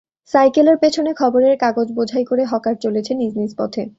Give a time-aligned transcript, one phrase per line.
[0.31, 3.83] সাইকেলের পেছনে খবরের কাগজ বোঝাই করে হকার চলেছে নিজ নিজ পথে।